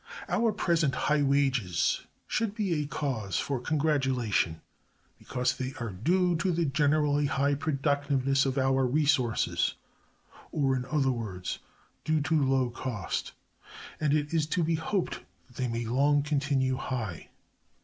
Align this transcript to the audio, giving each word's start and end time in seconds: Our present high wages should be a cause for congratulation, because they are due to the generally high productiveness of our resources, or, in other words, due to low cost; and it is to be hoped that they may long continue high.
Our 0.27 0.51
present 0.51 0.95
high 0.95 1.21
wages 1.21 2.01
should 2.25 2.55
be 2.55 2.73
a 2.81 2.87
cause 2.87 3.37
for 3.37 3.59
congratulation, 3.59 4.59
because 5.19 5.55
they 5.55 5.75
are 5.79 5.91
due 5.91 6.35
to 6.37 6.51
the 6.51 6.65
generally 6.65 7.27
high 7.27 7.53
productiveness 7.53 8.47
of 8.47 8.57
our 8.57 8.83
resources, 8.87 9.75
or, 10.51 10.75
in 10.75 10.85
other 10.85 11.11
words, 11.11 11.59
due 12.03 12.19
to 12.19 12.43
low 12.43 12.71
cost; 12.71 13.33
and 13.99 14.11
it 14.15 14.33
is 14.33 14.47
to 14.47 14.63
be 14.63 14.73
hoped 14.73 15.19
that 15.45 15.57
they 15.57 15.67
may 15.67 15.85
long 15.85 16.23
continue 16.23 16.77
high. 16.77 17.29